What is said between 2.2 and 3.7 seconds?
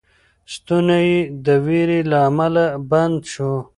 امله بند شو.